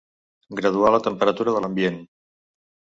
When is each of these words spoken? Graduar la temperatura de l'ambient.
Graduar 0.59 0.93
la 0.95 1.01
temperatura 1.09 1.57
de 1.59 1.65
l'ambient. 1.67 2.05